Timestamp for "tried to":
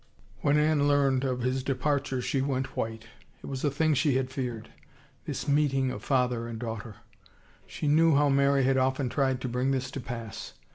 9.09-9.47